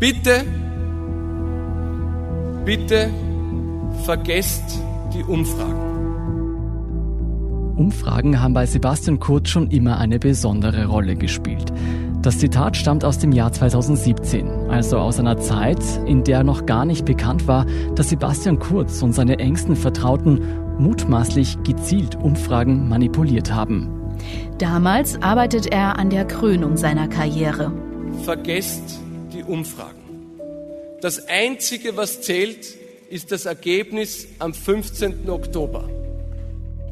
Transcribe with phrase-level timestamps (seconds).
[0.00, 0.44] Bitte,
[2.64, 3.10] bitte
[4.04, 4.78] vergesst
[5.12, 5.74] die Umfragen.
[7.76, 11.72] Umfragen haben bei Sebastian Kurz schon immer eine besondere Rolle gespielt.
[12.22, 16.84] Das Zitat stammt aus dem Jahr 2017, also aus einer Zeit, in der noch gar
[16.84, 20.42] nicht bekannt war, dass Sebastian Kurz und seine engsten Vertrauten
[20.78, 23.88] mutmaßlich gezielt Umfragen manipuliert haben.
[24.58, 27.72] Damals arbeitet er an der Krönung seiner Karriere.
[28.22, 29.07] Vergesst die
[29.48, 30.38] Umfragen.
[31.00, 32.66] Das Einzige, was zählt,
[33.10, 35.28] ist das Ergebnis am 15.
[35.30, 35.88] Oktober.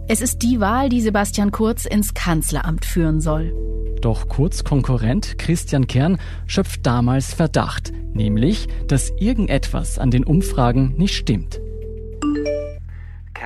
[0.08, 3.52] Es ist die Wahl, die Sebastian Kurz ins Kanzleramt führen soll.
[4.00, 11.14] Doch Kurz Konkurrent Christian Kern schöpft damals Verdacht, nämlich, dass irgendetwas an den Umfragen nicht
[11.14, 11.60] stimmt.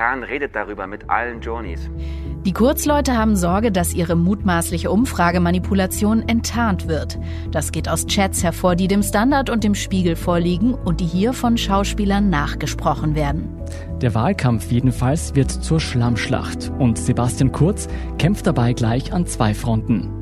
[0.01, 1.87] Kern redet darüber mit allen Journeys.
[2.43, 7.19] Die Kurzleute haben Sorge, dass ihre mutmaßliche Umfragemanipulation enttarnt wird.
[7.51, 11.33] Das geht aus Chats hervor, die dem Standard und dem Spiegel vorliegen und die hier
[11.33, 13.47] von Schauspielern nachgesprochen werden.
[14.01, 17.87] Der Wahlkampf jedenfalls wird zur Schlammschlacht und Sebastian Kurz
[18.17, 20.20] kämpft dabei gleich an zwei Fronten.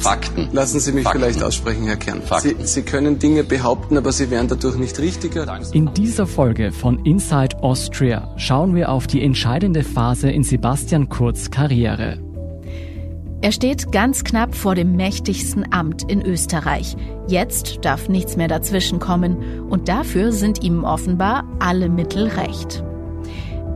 [0.00, 0.48] Fakten.
[0.52, 1.20] Lassen Sie mich Fakten.
[1.20, 2.22] vielleicht aussprechen, Herr Kern.
[2.40, 5.46] Sie, Sie, können Dinge behaupten, aber sie werden dadurch nicht richtiger.
[5.72, 11.50] In dieser Folge von Inside Austria schauen wir auf die entscheidende Phase in Sebastian Kurz
[11.50, 12.18] Karriere.
[13.40, 16.96] Er steht ganz knapp vor dem mächtigsten Amt in Österreich.
[17.28, 22.82] Jetzt darf nichts mehr dazwischenkommen und dafür sind ihm offenbar alle Mittel recht.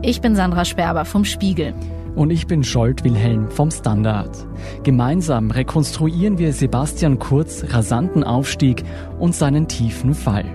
[0.01, 1.73] Ich bin Sandra Sperber vom Spiegel.
[2.15, 4.47] Und ich bin Scholt Wilhelm vom Standard.
[4.83, 8.83] Gemeinsam rekonstruieren wir Sebastian Kurz rasanten Aufstieg
[9.19, 10.45] und seinen tiefen Fall.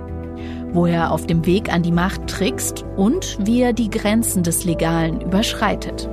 [0.72, 4.64] Wo er auf dem Weg an die Macht trickst und wie er die Grenzen des
[4.64, 6.08] Legalen überschreitet.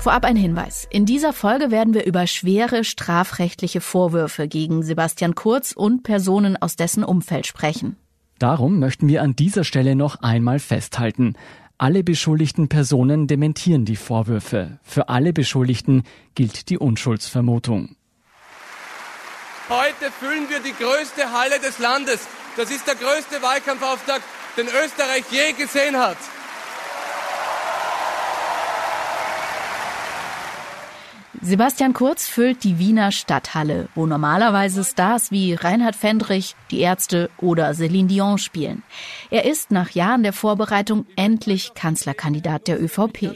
[0.00, 0.88] Vorab ein Hinweis.
[0.88, 6.74] In dieser Folge werden wir über schwere strafrechtliche Vorwürfe gegen Sebastian Kurz und Personen aus
[6.74, 7.96] dessen Umfeld sprechen.
[8.38, 11.34] Darum möchten wir an dieser Stelle noch einmal festhalten.
[11.76, 14.78] Alle beschuldigten Personen dementieren die Vorwürfe.
[14.82, 16.04] Für alle Beschuldigten
[16.34, 17.94] gilt die Unschuldsvermutung.
[19.68, 22.26] Heute füllen wir die größte Halle des Landes.
[22.56, 24.24] Das ist der größte Wahlkampfauftakt,
[24.56, 26.16] den Österreich je gesehen hat.
[31.42, 37.70] Sebastian Kurz füllt die Wiener Stadthalle, wo normalerweise Stars wie Reinhard Fendrich, die Ärzte oder
[37.70, 38.82] Céline Dion spielen.
[39.30, 43.30] Er ist nach Jahren der Vorbereitung endlich Kanzlerkandidat der ÖVP.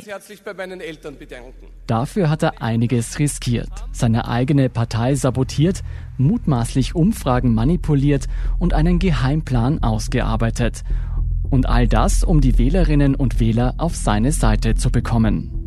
[1.86, 5.80] Dafür hat er einiges riskiert, seine eigene Partei sabotiert,
[6.18, 8.26] mutmaßlich Umfragen manipuliert
[8.58, 10.82] und einen Geheimplan ausgearbeitet.
[11.48, 15.63] Und all das, um die Wählerinnen und Wähler auf seine Seite zu bekommen.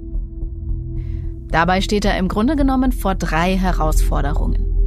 [1.49, 4.77] Dabei steht er im Grunde genommen vor drei Herausforderungen.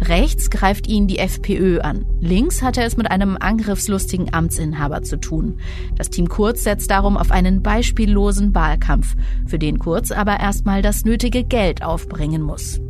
[0.00, 2.04] Rechts greift ihn die FPÖ an.
[2.20, 5.58] Links hat er es mit einem angriffslustigen Amtsinhaber zu tun.
[5.96, 9.14] Das Team Kurz setzt darum auf einen beispiellosen Wahlkampf,
[9.46, 12.80] für den Kurz aber erstmal das nötige Geld aufbringen muss.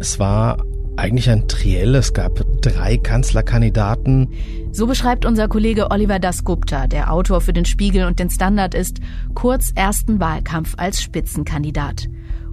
[0.00, 0.64] Es war
[0.96, 1.94] eigentlich ein Triell.
[1.94, 4.28] Es gab drei Kanzlerkandidaten.
[4.72, 8.98] So beschreibt unser Kollege Oliver Dasgupta, der Autor für den Spiegel und den Standard ist,
[9.34, 12.08] Kurz ersten Wahlkampf als Spitzenkandidat.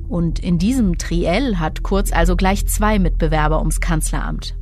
[0.08, 4.56] Und in diesem Triell hat Kurz also gleich zwei Mitbewerber ums Kanzleramt.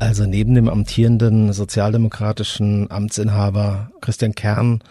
[0.00, 4.82] Also neben dem amtierenden sozialdemokratischen Amtsinhaber Christian Kern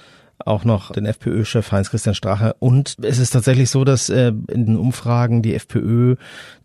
[0.46, 2.56] auch noch den FPÖ-Chef Heinz-Christian Strache.
[2.60, 6.16] Und es ist tatsächlich so, dass äh, in den Umfragen die FPÖ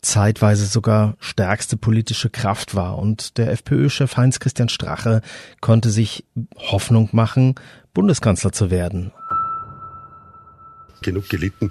[0.01, 2.99] zeitweise sogar stärkste politische Kraft war.
[2.99, 5.23] Und der FPÖ-Chef Heinz-Christian Strache
[5.61, 6.25] konnte sich
[6.57, 7.55] Hoffnung machen,
[7.95, 9.13] Bundeskanzler zu werden
[11.03, 11.71] genug gelitten.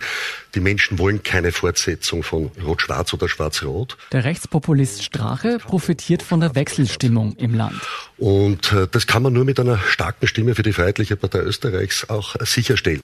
[0.55, 3.97] Die Menschen wollen keine Fortsetzung von Rot-Schwarz oder Schwarz-Rot.
[4.11, 7.81] Der Rechtspopulist Strache profitiert von der Wechselstimmung im Land.
[8.17, 12.09] Und äh, das kann man nur mit einer starken Stimme für die Freiheitliche Partei Österreichs
[12.09, 13.01] auch sicherstellen.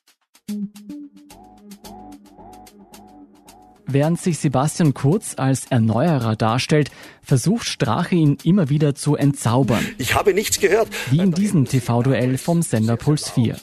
[3.86, 6.90] Während sich Sebastian Kurz als Erneuerer darstellt,
[7.24, 9.88] versucht Strache ihn immer wieder zu entzaubern.
[9.98, 10.90] Ich habe nichts gehört.
[11.10, 13.58] Wie in diesem TV-Duell vom Sender Puls 4.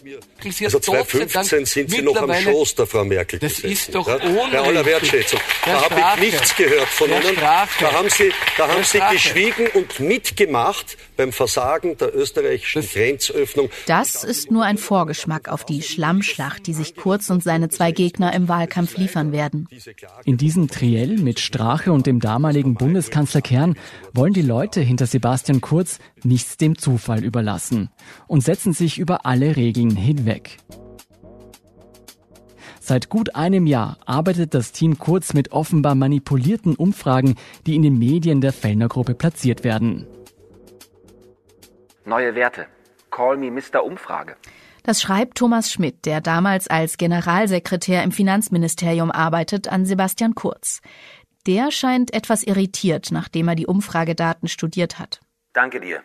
[0.65, 4.17] Also 2015 sind Sie noch am Schoß der Frau Merkel Das gesessen, ist doch ja?
[4.17, 5.39] Bei aller Wertschätzung.
[5.67, 7.37] Da habe ich nichts gehört von Ihnen.
[7.37, 13.69] Da haben Sie, da haben Sie geschwiegen und mitgemacht beim Versagen der österreichischen Grenzöffnung.
[13.87, 18.33] Das ist nur ein Vorgeschmack auf die Schlammschlacht, die sich Kurz und seine zwei Gegner
[18.33, 19.69] im Wahlkampf liefern werden.
[20.25, 23.75] In diesem Triell mit Strache und dem damaligen Bundeskanzler Kern
[24.15, 27.91] wollen die Leute hinter Sebastian Kurz nichts dem Zufall überlassen
[28.29, 30.59] und setzen sich über alle Regeln hinweg.
[32.79, 37.35] Seit gut einem Jahr arbeitet das Team Kurz mit offenbar manipulierten Umfragen,
[37.67, 40.07] die in den Medien der Fellner Gruppe platziert werden.
[42.05, 42.67] Neue Werte.
[43.11, 43.83] Call me Mr.
[43.85, 44.37] Umfrage.
[44.83, 50.81] Das schreibt Thomas Schmidt, der damals als Generalsekretär im Finanzministerium arbeitet, an Sebastian Kurz.
[51.47, 55.21] Der scheint etwas irritiert, nachdem er die Umfragedaten studiert hat.
[55.53, 56.03] Danke dir.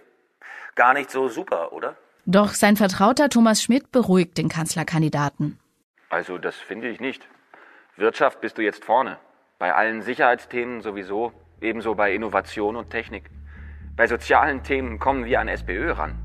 [0.75, 1.95] Gar nicht so super, oder?
[2.25, 5.59] Doch sein Vertrauter Thomas Schmidt beruhigt den Kanzlerkandidaten.
[6.09, 7.27] Also das finde ich nicht.
[7.97, 9.17] Wirtschaft bist du jetzt vorne.
[9.59, 13.29] Bei allen Sicherheitsthemen sowieso, ebenso bei Innovation und Technik.
[13.95, 16.17] Bei sozialen Themen kommen wir an SPÖ ran.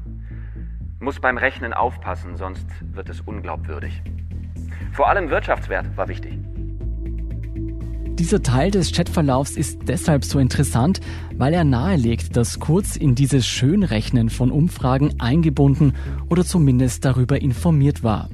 [1.01, 4.03] Muss beim Rechnen aufpassen, sonst wird es unglaubwürdig.
[4.93, 6.39] Vor allem Wirtschaftswert war wichtig.
[8.21, 11.01] Dieser Teil des Chatverlaufs ist deshalb so interessant,
[11.39, 15.95] weil er nahelegt, dass Kurz in dieses Schönrechnen von Umfragen eingebunden
[16.29, 18.29] oder zumindest darüber informiert war.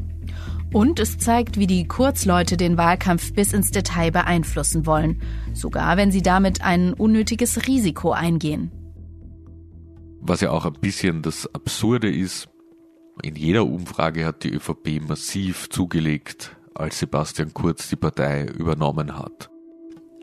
[0.73, 5.23] Und es zeigt, wie die Kurzleute den Wahlkampf bis ins Detail beeinflussen wollen,
[5.55, 8.73] sogar wenn sie damit ein unnötiges Risiko eingehen.
[10.21, 12.49] Was ja auch ein bisschen das Absurde ist,
[13.23, 19.49] in jeder Umfrage hat die ÖVP massiv zugelegt, als Sebastian Kurz die Partei übernommen hat.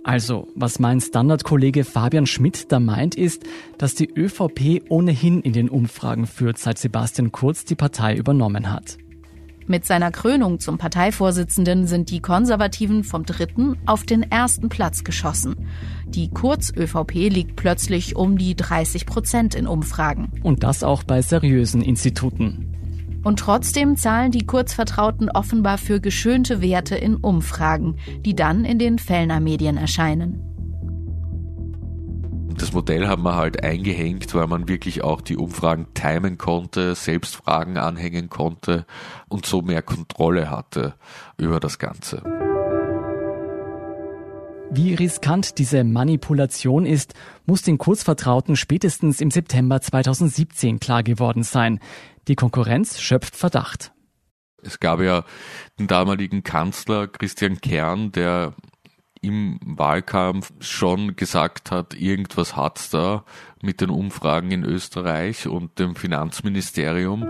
[0.03, 3.44] Also, was mein Standardkollege Fabian Schmidt da meint, ist,
[3.77, 8.97] dass die ÖVP ohnehin in den Umfragen führt, seit Sebastian Kurz die Partei übernommen hat.
[9.65, 15.69] Mit seiner Krönung zum Parteivorsitzenden sind die Konservativen vom dritten auf den ersten Platz geschossen.
[16.06, 20.31] Die Kurz-ÖVP liegt plötzlich um die 30 Prozent in Umfragen.
[20.44, 22.72] Und das auch bei seriösen Instituten.
[23.23, 28.99] Und trotzdem zahlen die Kurzvertrauten offenbar für geschönte Werte in Umfragen, die dann in den
[28.99, 30.41] Fellner Medien erscheinen.
[32.57, 37.35] Das Modell haben wir halt eingehängt, weil man wirklich auch die Umfragen timen konnte, selbst
[37.37, 38.85] Fragen anhängen konnte
[39.27, 40.93] und so mehr Kontrolle hatte
[41.37, 42.43] über das Ganze.
[44.75, 47.13] Wie riskant diese Manipulation ist,
[47.45, 51.79] muss den Kurzvertrauten spätestens im September 2017 klar geworden sein.
[52.27, 53.91] Die Konkurrenz schöpft Verdacht.
[54.63, 55.25] Es gab ja
[55.77, 58.55] den damaligen Kanzler Christian Kern, der
[59.21, 63.25] im Wahlkampf schon gesagt hat, irgendwas hat's da
[63.61, 67.27] mit den Umfragen in Österreich und dem Finanzministerium.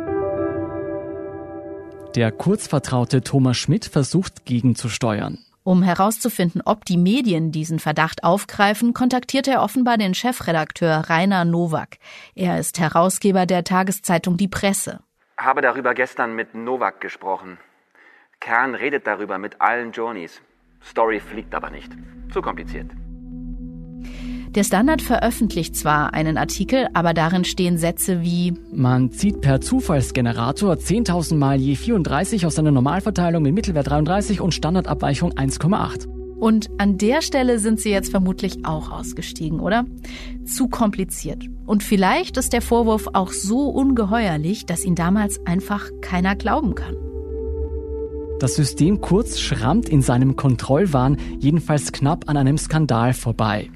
[2.15, 5.39] Der kurzvertraute Thomas Schmidt versucht gegenzusteuern.
[5.63, 11.97] Um herauszufinden, ob die Medien diesen Verdacht aufgreifen, kontaktiert er offenbar den Chefredakteur Rainer Nowak.
[12.35, 14.99] Er ist Herausgeber der Tageszeitung Die Presse.
[15.37, 17.57] Habe darüber gestern mit Nowak gesprochen.
[18.41, 20.41] Kern redet darüber mit allen Journeys.
[20.83, 21.91] Story fliegt aber nicht.
[22.33, 22.91] Zu kompliziert.
[24.55, 30.75] Der Standard veröffentlicht zwar einen Artikel, aber darin stehen Sätze wie Man zieht per Zufallsgenerator
[30.75, 36.07] 10.000 mal je 34 aus einer Normalverteilung mit Mittelwert 33 und Standardabweichung 1,8.
[36.37, 39.85] Und an der Stelle sind sie jetzt vermutlich auch ausgestiegen, oder?
[40.45, 41.45] Zu kompliziert.
[41.65, 46.95] Und vielleicht ist der Vorwurf auch so ungeheuerlich, dass ihn damals einfach keiner glauben kann.
[48.39, 53.69] Das System Kurz schrammt in seinem Kontrollwahn jedenfalls knapp an einem Skandal vorbei.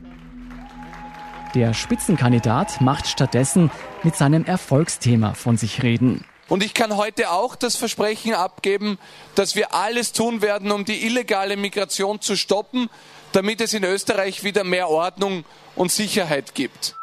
[1.56, 3.72] Der Spitzenkandidat macht stattdessen
[4.04, 6.26] mit seinem Erfolgsthema von sich reden.
[6.50, 8.98] Und ich kann heute auch das Versprechen abgeben,
[9.36, 12.90] dass wir alles tun werden, um die illegale Migration zu stoppen,
[13.34, 15.44] damit es in Österreich wieder mehr Ordnung
[15.76, 16.96] und Sicherheit gibt.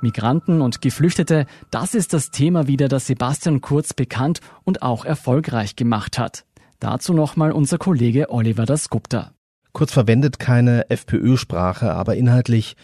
[0.00, 5.76] Migranten und Geflüchtete, das ist das Thema wieder, das Sebastian Kurz bekannt und auch erfolgreich
[5.76, 6.44] gemacht hat.
[6.78, 9.32] Dazu nochmal unser Kollege Oliver Dasgupta.
[9.72, 12.76] Kurz verwendet keine FPÖ-Sprache, aber inhaltlich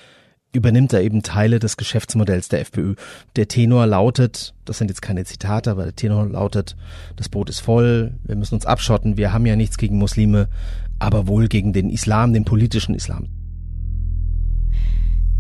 [0.52, 2.94] übernimmt er eben Teile des Geschäftsmodells der FPÖ.
[3.36, 6.76] Der Tenor lautet, das sind jetzt keine Zitate, aber der Tenor lautet,
[7.16, 10.48] das Boot ist voll, wir müssen uns abschotten, wir haben ja nichts gegen Muslime,
[10.98, 13.28] aber wohl gegen den Islam, den politischen Islam.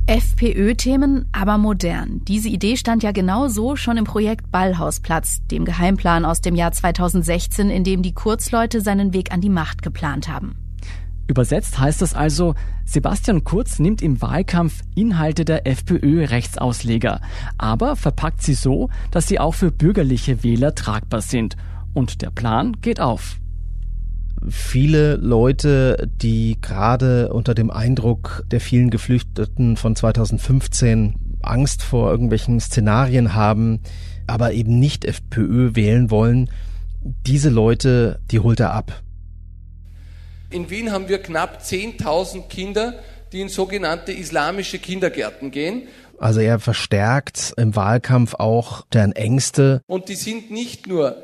[0.08, 2.20] FPÖ-Themen, aber modern.
[2.28, 6.70] Diese Idee stand ja genau so schon im Projekt Ballhausplatz, dem Geheimplan aus dem Jahr
[6.70, 10.65] 2016, in dem die Kurzleute seinen Weg an die Macht geplant haben.
[11.28, 12.54] Übersetzt heißt das also,
[12.84, 17.20] Sebastian Kurz nimmt im Wahlkampf Inhalte der FPÖ-Rechtsausleger,
[17.58, 21.56] aber verpackt sie so, dass sie auch für bürgerliche Wähler tragbar sind.
[21.94, 23.38] Und der Plan geht auf.
[24.48, 32.60] Viele Leute, die gerade unter dem Eindruck der vielen Geflüchteten von 2015 Angst vor irgendwelchen
[32.60, 33.80] Szenarien haben,
[34.26, 36.50] aber eben nicht FPÖ wählen wollen,
[37.26, 39.02] diese Leute, die holt er ab.
[40.50, 45.88] In Wien haben wir knapp 10.000 Kinder, die in sogenannte islamische Kindergärten gehen.
[46.18, 49.82] Also er verstärkt im Wahlkampf auch deren Ängste.
[49.86, 51.16] Und die sind nicht nur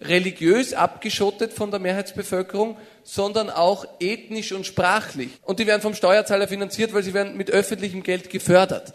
[0.00, 5.30] religiös abgeschottet von der Mehrheitsbevölkerung, sondern auch ethnisch und sprachlich.
[5.42, 8.92] Und die werden vom Steuerzahler finanziert, weil sie werden mit öffentlichem Geld gefördert.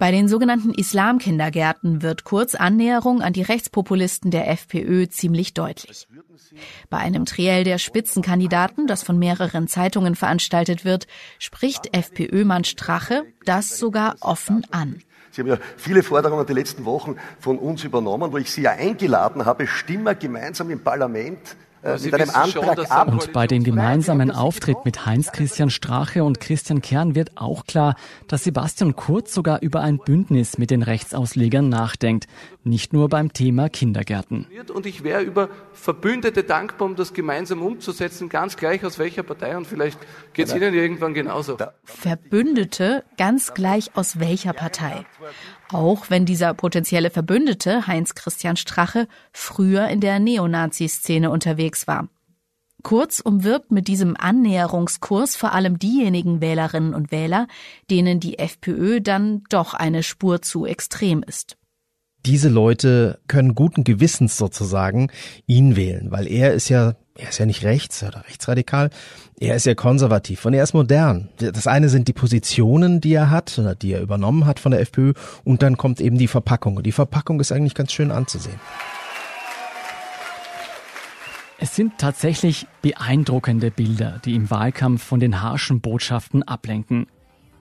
[0.00, 6.08] Bei den sogenannten Islamkindergärten wird Kurz Annäherung an die Rechtspopulisten der FPÖ ziemlich deutlich.
[6.88, 11.06] Bei einem Triell der Spitzenkandidaten, das von mehreren Zeitungen veranstaltet wird,
[11.38, 15.02] spricht FPÖ-Mann Strache das sogar offen an.
[15.32, 18.70] Sie haben ja viele Forderungen die letzten Wochen von uns übernommen, wo ich Sie ja
[18.70, 23.08] eingeladen habe, stimmen gemeinsam im Parlament mit einem Antrag ab.
[23.08, 27.96] Und bei dem gemeinsamen Auftritt mit Heinz-Christian Strache und Christian Kern wird auch klar,
[28.28, 32.26] dass Sebastian Kurz sogar über ein Bündnis mit den Rechtsauslegern nachdenkt.
[32.64, 34.46] Nicht nur beim Thema Kindergärten.
[34.72, 39.56] Und ich wäre über Verbündete dankbar, um das gemeinsam umzusetzen, ganz gleich aus welcher Partei
[39.56, 39.98] und vielleicht
[40.34, 41.56] geht es Ihnen irgendwann genauso.
[41.84, 45.06] Verbündete, ganz gleich aus welcher Partei.
[45.72, 52.08] Auch wenn dieser potenzielle Verbündete, Heinz Christian Strache, früher in der Neonazi-Szene unterwegs war.
[52.82, 57.46] Kurz umwirbt mit diesem Annäherungskurs vor allem diejenigen Wählerinnen und Wähler,
[57.90, 61.59] denen die FPÖ dann doch eine Spur zu extrem ist
[62.26, 65.10] diese Leute können guten Gewissens sozusagen
[65.46, 68.90] ihn wählen, weil er ist ja, er ist ja nicht rechts oder rechtsradikal,
[69.38, 71.30] er ist ja konservativ und er ist modern.
[71.38, 74.80] Das eine sind die Positionen, die er hat oder die er übernommen hat von der
[74.80, 76.76] FPÖ und dann kommt eben die Verpackung.
[76.76, 78.60] Und die Verpackung ist eigentlich ganz schön anzusehen.
[81.62, 87.06] Es sind tatsächlich beeindruckende Bilder, die im Wahlkampf von den harschen Botschaften ablenken.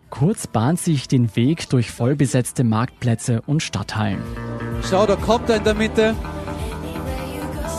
[0.10, 4.22] Kurz bahnt sich den Weg durch vollbesetzte Marktplätze und Stadthallen.
[4.89, 6.16] Schau, da kommt er in der Mitte.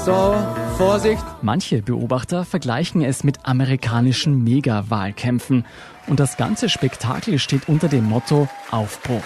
[0.05, 0.35] So,
[0.79, 1.23] Vorsicht.
[1.43, 5.67] Manche Beobachter vergleichen es mit amerikanischen Mega-Wahlkämpfen.
[6.07, 9.23] Und das ganze Spektakel steht unter dem Motto Aufbruch.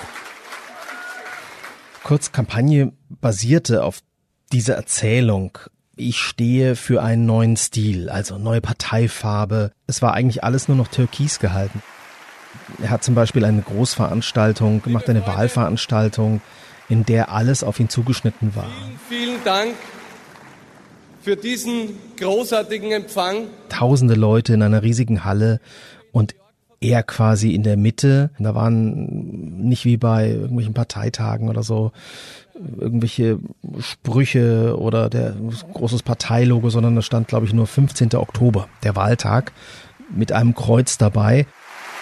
[2.02, 4.00] Kurz Kampagne basierte auf
[4.52, 5.58] dieser Erzählung.
[5.96, 9.70] Ich stehe für einen neuen Stil, also neue Parteifarbe.
[9.86, 11.82] Es war eigentlich alles nur noch türkis gehalten.
[12.82, 16.40] Er hat zum Beispiel eine Großveranstaltung gemacht, eine Wahlveranstaltung,
[16.88, 18.66] in der alles auf ihn zugeschnitten war.
[19.08, 19.74] Vielen, vielen Dank
[21.22, 23.46] für diesen großartigen Empfang.
[23.70, 25.60] Tausende Leute in einer riesigen Halle
[26.12, 26.34] und
[26.80, 28.30] er quasi in der Mitte.
[28.38, 31.92] Da waren nicht wie bei irgendwelchen Parteitagen oder so
[32.78, 33.38] irgendwelche
[33.80, 35.34] Sprüche oder der
[35.72, 38.14] großes Parteilogo, sondern da stand, glaube ich, nur 15.
[38.14, 39.52] Oktober, der Wahltag,
[40.14, 41.46] mit einem Kreuz dabei.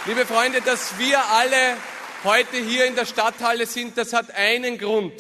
[0.05, 1.77] Liebe Freunde, dass wir alle
[2.25, 5.13] heute hier in der Stadthalle sind, das hat einen Grund.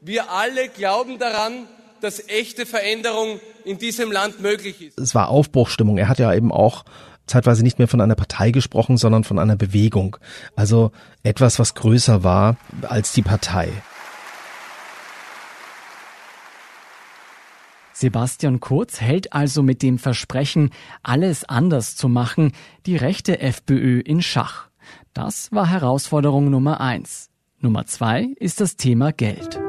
[0.00, 1.66] Wir alle glauben daran,
[2.00, 5.00] dass echte Veränderung in diesem Land möglich ist.
[5.00, 5.98] Es war Aufbruchstimmung.
[5.98, 6.84] Er hat ja eben auch
[7.26, 10.16] zeitweise nicht mehr von einer Partei gesprochen, sondern von einer Bewegung.
[10.54, 10.92] Also
[11.24, 13.72] etwas, was größer war als die Partei.
[17.94, 20.70] Sebastian Kurz hält also mit dem Versprechen,
[21.04, 22.50] alles anders zu machen,
[22.86, 24.68] die rechte FPÖ in Schach.
[25.12, 27.30] Das war Herausforderung Nummer eins.
[27.60, 29.60] Nummer zwei ist das Thema Geld.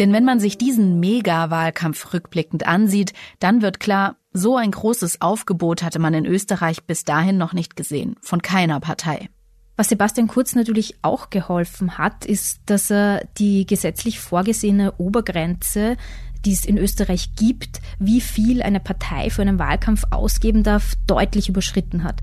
[0.00, 5.84] Denn wenn man sich diesen Mega-Wahlkampf rückblickend ansieht, dann wird klar, so ein großes Aufgebot
[5.84, 9.28] hatte man in Österreich bis dahin noch nicht gesehen, von keiner Partei.
[9.78, 15.96] Was Sebastian Kurz natürlich auch geholfen hat, ist, dass er die gesetzlich vorgesehene Obergrenze
[16.44, 21.48] die es in Österreich gibt, wie viel eine Partei für einen Wahlkampf ausgeben darf, deutlich
[21.48, 22.20] überschritten hat.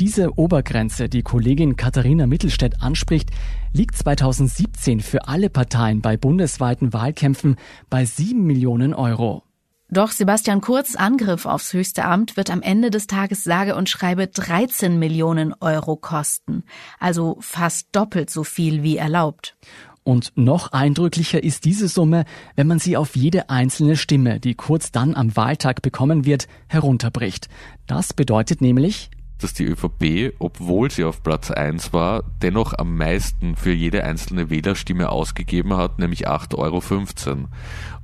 [0.00, 3.30] Diese Obergrenze, die Kollegin Katharina Mittelstädt anspricht,
[3.72, 7.54] liegt 2017 für alle Parteien bei bundesweiten Wahlkämpfen
[7.90, 9.44] bei 7 Millionen Euro.
[9.90, 14.26] Doch Sebastian Kurz Angriff aufs höchste Amt wird am Ende des Tages sage und schreibe
[14.26, 16.64] 13 Millionen Euro kosten,
[16.98, 19.56] also fast doppelt so viel wie erlaubt.
[20.04, 24.92] Und noch eindrücklicher ist diese Summe, wenn man sie auf jede einzelne Stimme, die kurz
[24.92, 27.48] dann am Wahltag bekommen wird, herunterbricht.
[27.86, 33.56] Das bedeutet nämlich, dass die ÖVP, obwohl sie auf Platz 1 war, dennoch am meisten
[33.56, 37.48] für jede einzelne Wählerstimme ausgegeben hat, nämlich 8,15 Euro.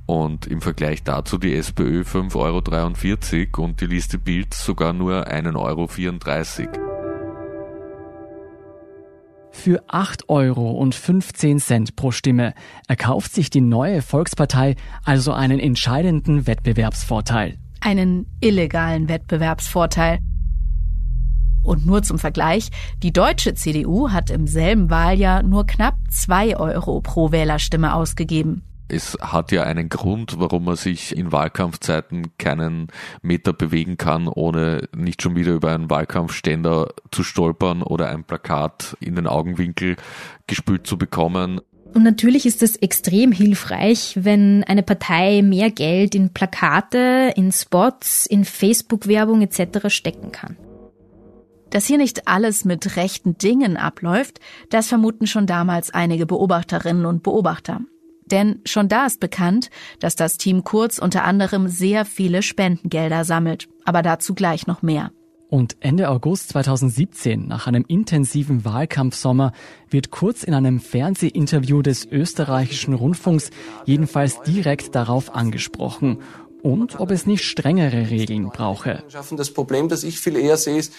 [0.07, 6.67] Und im Vergleich dazu die SPÖ 5,43 Euro und die Liste Bild sogar nur 1,34
[6.67, 6.90] Euro.
[9.63, 12.55] Für 8 Euro und 15 Cent pro Stimme
[12.87, 14.75] erkauft sich die neue Volkspartei
[15.05, 17.59] also einen entscheidenden Wettbewerbsvorteil.
[17.79, 20.17] Einen illegalen Wettbewerbsvorteil.
[21.61, 22.69] Und nur zum Vergleich,
[23.03, 28.63] die deutsche CDU hat im selben Wahljahr nur knapp 2 Euro pro Wählerstimme ausgegeben.
[28.93, 32.87] Es hat ja einen Grund, warum man sich in Wahlkampfzeiten keinen
[33.21, 38.97] Meter bewegen kann, ohne nicht schon wieder über einen Wahlkampfständer zu stolpern oder ein Plakat
[38.99, 39.95] in den Augenwinkel
[40.45, 41.61] gespült zu bekommen.
[41.93, 48.25] Und natürlich ist es extrem hilfreich, wenn eine Partei mehr Geld in Plakate, in Spots,
[48.25, 49.87] in Facebook-Werbung etc.
[49.87, 50.57] stecken kann.
[51.69, 57.23] Dass hier nicht alles mit rechten Dingen abläuft, das vermuten schon damals einige Beobachterinnen und
[57.23, 57.79] Beobachter.
[58.31, 59.69] Denn schon da ist bekannt,
[59.99, 63.67] dass das Team Kurz unter anderem sehr viele Spendengelder sammelt.
[63.85, 65.11] Aber dazu gleich noch mehr.
[65.49, 69.51] Und Ende August 2017, nach einem intensiven Wahlkampfsommer,
[69.89, 73.49] wird Kurz in einem Fernsehinterview des österreichischen Rundfunks
[73.85, 76.19] jedenfalls direkt darauf angesprochen
[76.61, 79.03] und ob es nicht strengere Regeln brauche.
[79.31, 80.93] Das Problem, das ich viel eher sehe, ist,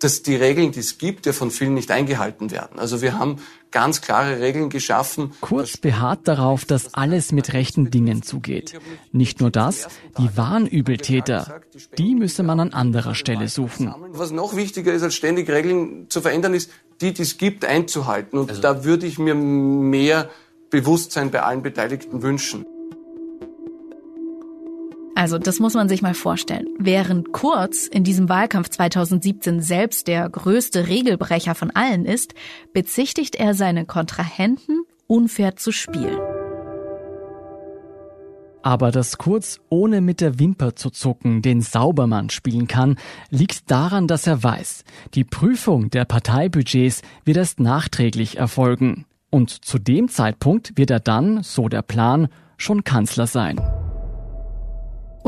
[0.00, 2.78] dass die Regeln, die es gibt, ja von vielen nicht eingehalten werden.
[2.78, 3.36] Also wir haben
[3.70, 5.32] ganz klare Regeln geschaffen.
[5.40, 8.78] Kurz beharrt darauf, dass alles mit rechten Dingen zugeht.
[9.12, 9.88] Nicht nur das,
[10.18, 11.60] die wahren Übeltäter,
[11.98, 13.94] die müsse man an anderer Stelle suchen.
[14.10, 18.38] Was noch wichtiger ist, als ständig Regeln zu verändern, ist, die, die es gibt, einzuhalten.
[18.38, 20.30] Und also da würde ich mir mehr
[20.70, 22.66] Bewusstsein bei allen Beteiligten wünschen.
[25.18, 26.68] Also das muss man sich mal vorstellen.
[26.78, 32.34] Während Kurz in diesem Wahlkampf 2017 selbst der größte Regelbrecher von allen ist,
[32.72, 36.20] bezichtigt er seine Kontrahenten, unfair zu spielen.
[38.62, 42.94] Aber dass Kurz ohne mit der Wimper zu zucken den Saubermann spielen kann,
[43.28, 44.84] liegt daran, dass er weiß,
[45.14, 49.04] die Prüfung der Parteibudgets wird erst nachträglich erfolgen.
[49.30, 53.60] Und zu dem Zeitpunkt wird er dann, so der Plan, schon Kanzler sein.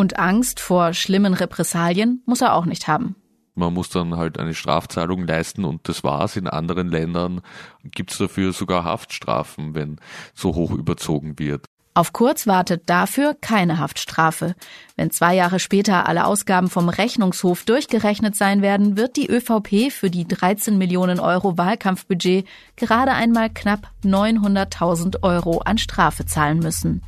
[0.01, 3.17] Und Angst vor schlimmen Repressalien muss er auch nicht haben.
[3.55, 6.37] Man muss dann halt eine Strafzahlung leisten und das war's.
[6.37, 7.43] In anderen Ländern
[7.85, 10.01] gibt's dafür sogar Haftstrafen, wenn
[10.33, 11.67] so hoch überzogen wird.
[12.01, 14.55] Auf Kurz wartet dafür keine Haftstrafe.
[14.97, 20.09] Wenn zwei Jahre später alle Ausgaben vom Rechnungshof durchgerechnet sein werden, wird die ÖVP für
[20.09, 27.03] die 13 Millionen Euro Wahlkampfbudget gerade einmal knapp 900.000 Euro an Strafe zahlen müssen.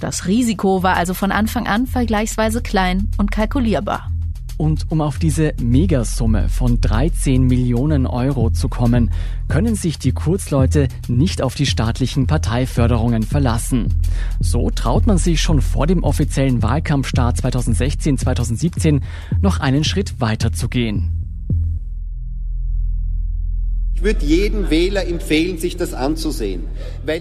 [0.00, 4.10] Das Risiko war also von Anfang an vergleichsweise klein und kalkulierbar.
[4.56, 9.10] Und um auf diese Megasumme von 13 Millionen Euro zu kommen,
[9.48, 13.88] können sich die Kurzleute nicht auf die staatlichen Parteiförderungen verlassen.
[14.40, 19.00] So traut man sich schon vor dem offiziellen Wahlkampfstart 2016-2017
[19.40, 21.21] noch einen Schritt weiter zu gehen.
[24.02, 26.66] Ich würde jedem Wähler empfehlen, sich das anzusehen.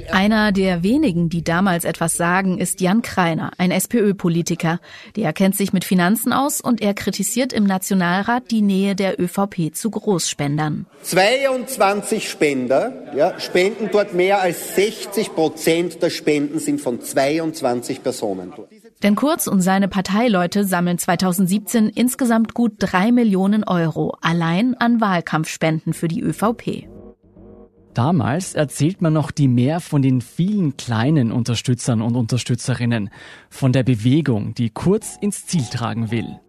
[0.09, 4.79] Einer der wenigen, die damals etwas sagen, ist Jan Kreiner, ein SPÖ-Politiker.
[5.15, 9.75] Der kennt sich mit Finanzen aus und er kritisiert im Nationalrat die Nähe der ÖVP
[9.75, 10.87] zu Großspendern.
[11.03, 18.53] 22 Spender ja, spenden dort mehr als 60 Prozent der Spenden sind von 22 Personen
[18.55, 18.80] dort.
[19.03, 25.93] Denn Kurz und seine Parteileute sammeln 2017 insgesamt gut drei Millionen Euro allein an Wahlkampfspenden
[25.93, 26.87] für die ÖVP.
[27.95, 33.09] Damals erzählt man noch die mehr von den vielen kleinen Unterstützern und Unterstützerinnen,
[33.49, 36.39] von der Bewegung, die Kurz ins Ziel tragen will.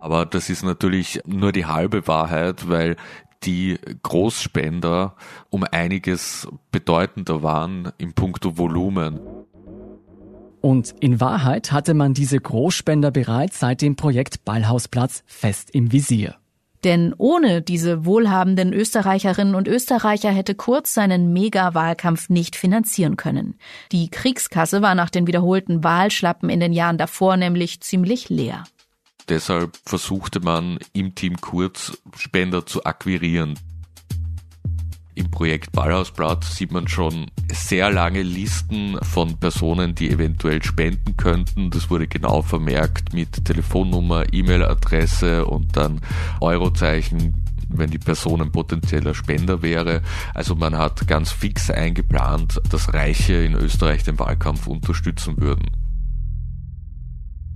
[0.00, 2.96] Aber das ist natürlich nur die halbe Wahrheit, weil
[3.44, 5.14] die Großspender
[5.50, 9.20] um einiges bedeutender waren im puncto Volumen.
[10.60, 16.36] Und in Wahrheit hatte man diese Großspender bereits seit dem Projekt Ballhausplatz fest im Visier.
[16.84, 23.58] Denn ohne diese wohlhabenden Österreicherinnen und Österreicher hätte Kurz seinen Mega-Wahlkampf nicht finanzieren können.
[23.90, 28.64] Die Kriegskasse war nach den wiederholten Wahlschlappen in den Jahren davor nämlich ziemlich leer.
[29.28, 33.58] Deshalb versuchte man im Team Kurz Spender zu akquirieren.
[35.18, 41.70] Im Projekt Ballhausblatt sieht man schon sehr lange Listen von Personen, die eventuell spenden könnten.
[41.70, 46.00] Das wurde genau vermerkt mit Telefonnummer, E-Mail-Adresse und dann
[46.40, 50.00] Eurozeichen wenn die Person ein potenzieller Spender wäre.
[50.32, 55.68] Also man hat ganz fix eingeplant, dass Reiche in Österreich den Wahlkampf unterstützen würden.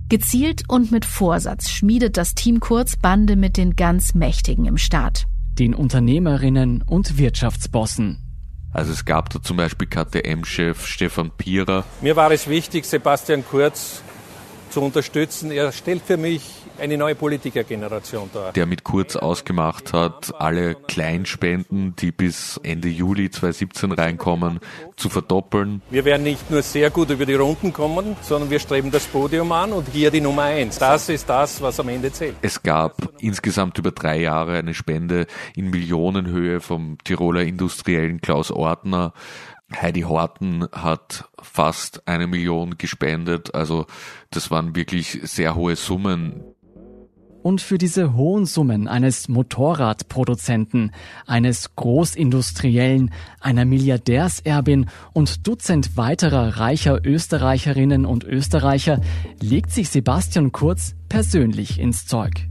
[0.09, 5.25] Gezielt und mit Vorsatz schmiedet das Team Kurz Bande mit den ganz Mächtigen im Staat
[5.59, 8.19] den Unternehmerinnen und Wirtschaftsbossen.
[8.71, 11.83] Also es gab da zum Beispiel KTM-Chef Stefan Pierer.
[12.01, 14.01] Mir war es wichtig, Sebastian Kurz
[14.71, 15.51] zu unterstützen.
[15.51, 18.51] Er stellt für mich eine neue Politikergeneration da.
[18.51, 24.59] Der mit Kurz ausgemacht hat, alle Kleinspenden, die bis Ende Juli 2017 reinkommen,
[24.95, 25.81] zu verdoppeln.
[25.89, 29.51] Wir werden nicht nur sehr gut über die Runden kommen, sondern wir streben das Podium
[29.51, 30.77] an und hier die Nummer eins.
[30.77, 32.35] Das ist das, was am Ende zählt.
[32.41, 39.13] Es gab insgesamt über drei Jahre eine Spende in Millionenhöhe vom Tiroler Industriellen Klaus Ortner.
[39.81, 43.55] Heidi Horten hat fast eine Million gespendet.
[43.55, 43.85] Also
[44.29, 46.43] das waren wirklich sehr hohe Summen.
[47.43, 50.91] Und für diese hohen Summen eines Motorradproduzenten,
[51.27, 59.01] eines Großindustriellen, einer Milliardärserbin und Dutzend weiterer reicher Österreicherinnen und Österreicher
[59.41, 62.47] legt sich Sebastian Kurz persönlich ins Zeug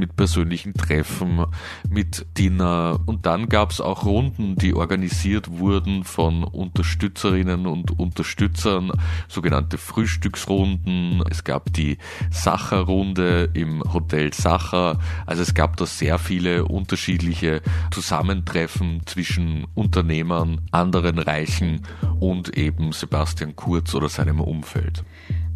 [0.00, 1.44] mit persönlichen Treffen,
[1.88, 2.98] mit Dinner.
[3.06, 8.90] Und dann gab es auch Runden, die organisiert wurden von Unterstützerinnen und Unterstützern,
[9.28, 11.22] sogenannte Frühstücksrunden.
[11.30, 11.98] Es gab die
[12.30, 14.98] Sacher-Runde im Hotel Sacher.
[15.26, 21.82] Also es gab da sehr viele unterschiedliche Zusammentreffen zwischen Unternehmern, anderen Reichen
[22.18, 25.04] und eben Sebastian Kurz oder seinem Umfeld.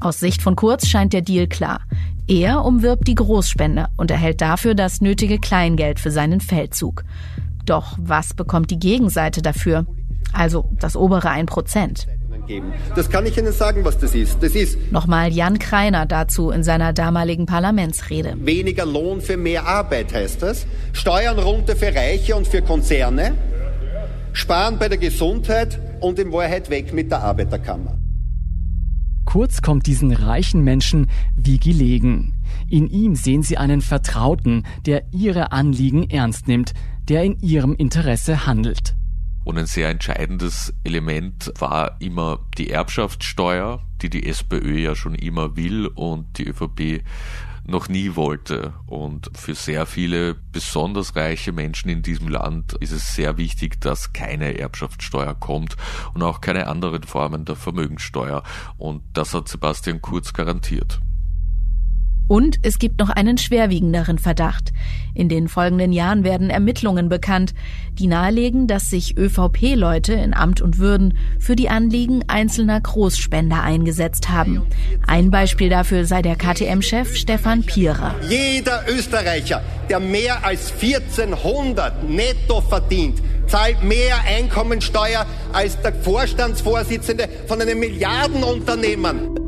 [0.01, 1.81] Aus Sicht von Kurz scheint der Deal klar.
[2.27, 7.05] Er umwirbt die Großspende und erhält dafür das nötige Kleingeld für seinen Feldzug.
[7.67, 9.85] Doch was bekommt die Gegenseite dafür?
[10.33, 12.07] Also das obere 1%.
[12.97, 14.43] Das kann ich Ihnen sagen, was das ist.
[14.43, 18.35] Das ist nochmal Jan Kreiner dazu in seiner damaligen Parlamentsrede.
[18.39, 20.67] Weniger Lohn für mehr Arbeit heißt das.
[20.93, 23.35] Steuern runter für Reiche und für Konzerne.
[24.33, 27.99] Sparen bei der Gesundheit und in Wahrheit weg mit der Arbeiterkammer.
[29.35, 32.35] Kurz kommt diesen reichen Menschen wie gelegen.
[32.71, 36.73] In ihm sehen sie einen Vertrauten, der ihre Anliegen ernst nimmt,
[37.09, 38.95] der in ihrem Interesse handelt.
[39.43, 45.57] Und ein sehr entscheidendes Element war immer die Erbschaftssteuer, die die SPÖ ja schon immer
[45.57, 47.03] will und die ÖVP
[47.67, 48.75] noch nie wollte.
[48.87, 54.13] Und für sehr viele besonders reiche Menschen in diesem Land ist es sehr wichtig, dass
[54.13, 55.77] keine Erbschaftssteuer kommt
[56.15, 58.43] und auch keine anderen Formen der Vermögenssteuer.
[58.77, 61.01] Und das hat Sebastian Kurz garantiert.
[62.27, 64.73] Und es gibt noch einen schwerwiegenderen Verdacht.
[65.15, 67.55] In den folgenden Jahren werden Ermittlungen bekannt,
[67.93, 74.31] die nahelegen, dass sich ÖVP-Leute in Amt und Würden für die Anliegen einzelner Großspender eingesetzt
[74.31, 74.63] haben.
[75.07, 78.15] Ein Beispiel dafür sei der KTM-Chef Stefan Pierer.
[78.29, 87.61] Jeder Österreicher, der mehr als 1400 netto verdient, zahlt mehr Einkommensteuer als der Vorstandsvorsitzende von
[87.61, 89.45] einem Milliardenunternehmen.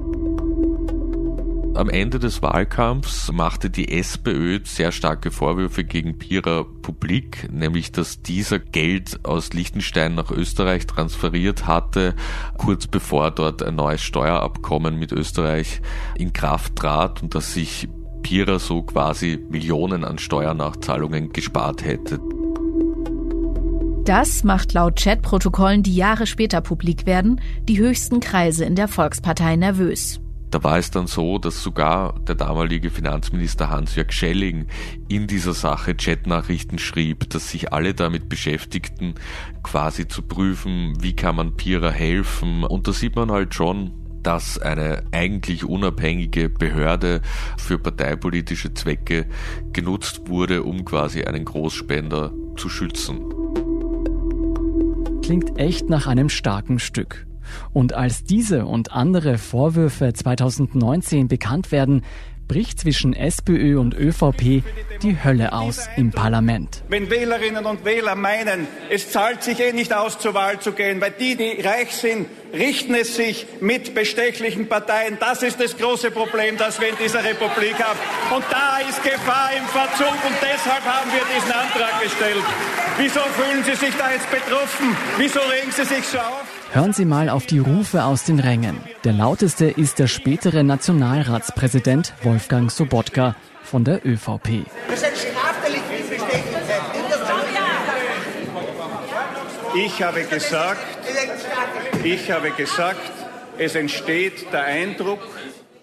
[1.77, 8.23] Am Ende des Wahlkampfs machte die SPÖ sehr starke Vorwürfe gegen Pira publik, nämlich dass
[8.23, 12.15] dieser Geld aus Liechtenstein nach Österreich transferiert hatte,
[12.57, 15.83] kurz bevor dort ein neues Steuerabkommen mit Österreich
[16.17, 17.89] in Kraft trat und dass sich
[18.23, 22.19] Pira so quasi Millionen an Steuernachzahlungen gespart hätte.
[24.07, 29.57] Das macht laut Chatprotokollen, die Jahre später publik werden, die höchsten Kreise in der Volkspartei
[29.57, 30.21] nervös.
[30.57, 34.69] Da war es dann so, dass sogar der damalige Finanzminister Hans-Jörg Schelling
[35.07, 39.17] in dieser Sache Chatnachrichten schrieb, dass sich alle damit beschäftigten,
[39.63, 42.65] quasi zu prüfen, wie kann man Pira helfen.
[42.65, 43.93] Und da sieht man halt schon,
[44.23, 47.21] dass eine eigentlich unabhängige Behörde
[47.59, 49.27] für parteipolitische Zwecke
[49.75, 53.21] genutzt wurde, um quasi einen Großspender zu schützen.
[55.23, 57.27] Klingt echt nach einem starken Stück.
[57.73, 62.03] Und als diese und andere Vorwürfe 2019 bekannt werden,
[62.49, 64.63] bricht zwischen SPÖ und ÖVP
[65.03, 66.83] die Hölle aus im Parlament.
[66.89, 71.01] Wenn Wählerinnen und Wähler meinen, es zahlt sich eh nicht aus, zur Wahl zu gehen,
[71.01, 75.19] weil die, die reich sind, richten es sich mit bestechlichen Parteien.
[75.21, 77.99] Das ist das große Problem, das wir in dieser Republik haben.
[78.35, 82.45] Und da ist Gefahr im Verzug und deshalb haben wir diesen Antrag gestellt.
[82.99, 84.97] Wieso fühlen Sie sich da jetzt betroffen?
[85.19, 86.56] Wieso regen Sie sich so auf?
[86.73, 88.81] Hören Sie mal auf die Rufe aus den Rängen.
[89.05, 94.67] Der lauteste ist der spätere Nationalratspräsident Wolfgang Sobotka von der ÖVP.
[99.75, 100.81] Ich habe gesagt,
[102.03, 103.13] ich habe gesagt,
[103.59, 105.21] es entsteht der Eindruck,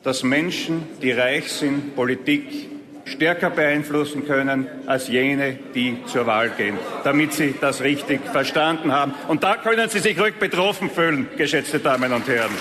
[0.04, 2.73] dass Menschen, die reich sind, Politik
[3.06, 9.14] stärker beeinflussen können als jene, die zur Wahl gehen, damit Sie das richtig verstanden haben.
[9.28, 12.52] Und da können Sie sich ruhig betroffen fühlen, geschätzte Damen und Herren.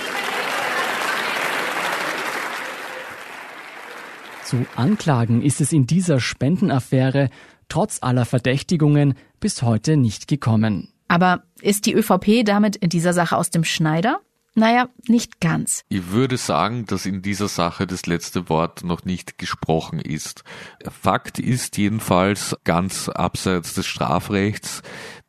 [4.43, 7.29] Zu Anklagen ist es in dieser Spendenaffäre
[7.69, 10.93] trotz aller Verdächtigungen bis heute nicht gekommen.
[11.07, 14.19] Aber ist die ÖVP damit in dieser Sache aus dem Schneider?
[14.55, 15.83] Naja, nicht ganz.
[15.89, 20.43] Ich würde sagen, dass in dieser Sache das letzte Wort noch nicht gesprochen ist.
[20.87, 24.83] Fakt ist jedenfalls ganz abseits des Strafrechts,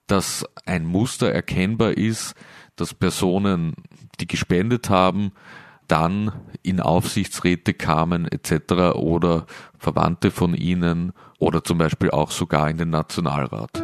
[0.06, 2.34] dass ein Muster erkennbar ist,
[2.76, 3.74] dass Personen,
[4.20, 5.32] die gespendet haben,
[5.88, 6.32] dann
[6.62, 8.96] in Aufsichtsräte kamen etc.
[8.96, 9.46] oder
[9.78, 13.83] Verwandte von ihnen oder zum Beispiel auch sogar in den Nationalrat.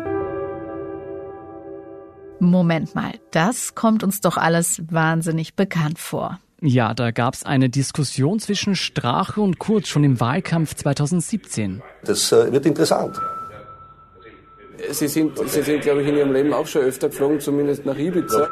[2.40, 6.38] Moment mal, das kommt uns doch alles wahnsinnig bekannt vor.
[6.62, 11.82] Ja, da gab es eine Diskussion zwischen Strache und Kurz schon im Wahlkampf 2017.
[12.04, 13.18] Das äh, wird interessant.
[14.90, 17.96] Sie sind, Sie sind, glaube ich, in Ihrem Leben auch schon öfter geflogen, zumindest nach
[17.96, 18.48] Ibiza.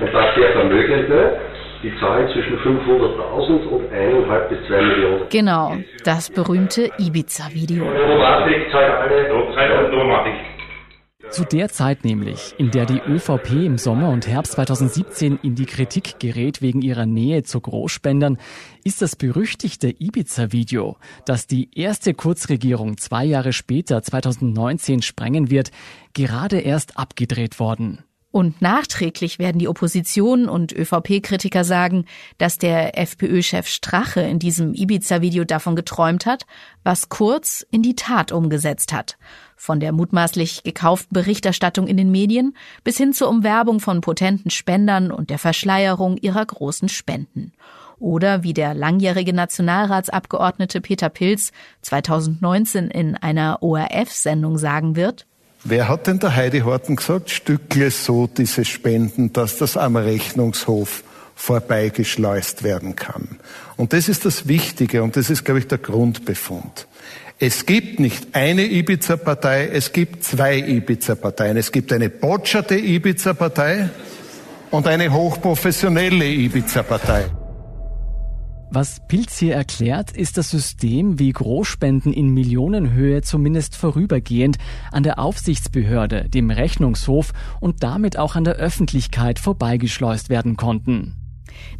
[0.00, 1.38] Und dass der Vermögende
[1.82, 5.28] die Zahlen zwischen 500.000 und 1,5 bis 2 Millionen.
[5.28, 7.84] Genau, das berühmte Ibiza-Video.
[7.84, 9.30] Romatik zahlt alle.
[9.92, 10.53] Romatik.
[11.34, 15.66] Zu der Zeit nämlich, in der die ÖVP im Sommer und Herbst 2017 in die
[15.66, 18.38] Kritik gerät wegen ihrer Nähe zu Großspendern,
[18.84, 25.72] ist das berüchtigte Ibiza-Video, das die erste Kurzregierung zwei Jahre später, 2019, sprengen wird,
[26.12, 28.04] gerade erst abgedreht worden.
[28.30, 32.04] Und nachträglich werden die Opposition und ÖVP-Kritiker sagen,
[32.38, 36.46] dass der FPÖ-Chef Strache in diesem Ibiza-Video davon geträumt hat,
[36.84, 39.18] was Kurz in die Tat umgesetzt hat.
[39.56, 45.10] Von der mutmaßlich gekauften Berichterstattung in den Medien bis hin zur Umwerbung von potenten Spendern
[45.10, 47.52] und der Verschleierung ihrer großen Spenden.
[47.98, 55.26] Oder wie der langjährige Nationalratsabgeordnete Peter Pilz 2019 in einer ORF-Sendung sagen wird,
[55.66, 61.02] Wer hat denn der Heidi Horten gesagt, stückle so diese Spenden, dass das am Rechnungshof
[61.34, 63.38] vorbeigeschleust werden kann?
[63.78, 66.86] Und das ist das Wichtige und das ist, glaube ich, der Grundbefund.
[67.46, 71.58] Es gibt nicht eine Ibiza-Partei, es gibt zwei Ibiza-Parteien.
[71.58, 73.90] Es gibt eine botscherte Ibiza-Partei
[74.70, 77.26] und eine hochprofessionelle Ibiza-Partei.
[78.70, 84.56] Was Pilz hier erklärt, ist das System, wie Großspenden in Millionenhöhe zumindest vorübergehend
[84.90, 91.23] an der Aufsichtsbehörde, dem Rechnungshof und damit auch an der Öffentlichkeit vorbeigeschleust werden konnten.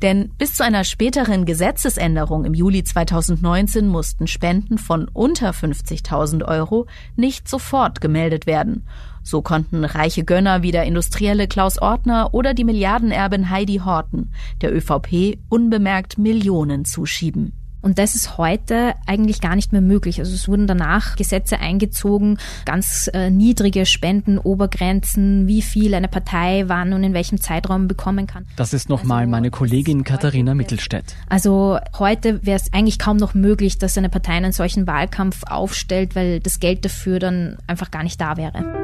[0.03, 6.87] Denn bis zu einer späteren Gesetzesänderung im Juli 2019 mussten Spenden von unter 50.000 Euro
[7.17, 8.87] nicht sofort gemeldet werden.
[9.23, 14.75] So konnten reiche Gönner wie der Industrielle Klaus Ortner oder die Milliardenerbin Heidi Horten der
[14.75, 17.63] ÖVP unbemerkt Millionen zuschieben.
[17.85, 20.18] Und das ist heute eigentlich gar nicht mehr möglich.
[20.18, 26.94] Also es wurden danach Gesetze eingezogen, ganz äh, niedrige Spendenobergrenzen, wie viel eine Partei wann
[26.94, 28.47] und in welchem Zeitraum bekommen kann.
[28.57, 31.14] Das ist nochmal also, meine Kollegin Katharina Mittelstädt.
[31.29, 36.16] Also heute wäre es eigentlich kaum noch möglich, dass eine Partei einen solchen Wahlkampf aufstellt,
[36.16, 38.84] weil das Geld dafür dann einfach gar nicht da wäre.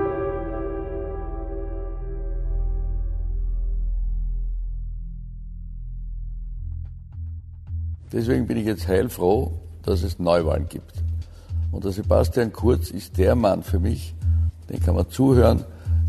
[8.12, 9.52] Deswegen bin ich jetzt heilfroh,
[9.84, 10.92] dass es Neuwahlen gibt.
[11.70, 14.14] Und der Sebastian Kurz ist der Mann für mich,
[14.68, 15.64] den kann man zuhören,